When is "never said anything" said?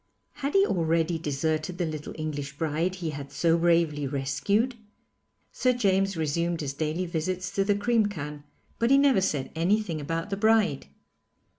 8.97-10.01